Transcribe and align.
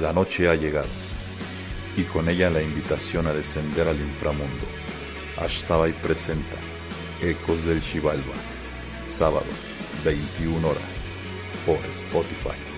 La 0.00 0.12
noche 0.12 0.48
ha 0.48 0.54
llegado 0.54 0.88
y 1.96 2.04
con 2.04 2.28
ella 2.28 2.50
la 2.50 2.62
invitación 2.62 3.26
a 3.26 3.32
descender 3.32 3.88
al 3.88 4.00
inframundo. 4.00 4.64
Ashtabai 5.38 5.92
presenta 5.92 6.54
Ecos 7.20 7.64
del 7.64 7.80
Chivalba, 7.82 8.34
sábados, 9.08 9.74
21 10.04 10.68
horas, 10.68 11.08
por 11.66 11.78
Spotify. 11.90 12.77